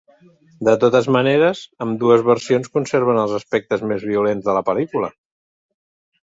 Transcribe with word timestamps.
De 0.67 0.73
totes 0.83 1.09
maneres, 1.15 1.61
ambdues 1.85 2.23
versions 2.29 2.71
conserven 2.79 3.21
els 3.25 3.37
aspectes 3.41 3.85
més 3.93 4.07
violents 4.09 4.49
de 4.49 4.57
la 4.61 4.65
pel·lícula. 4.71 5.13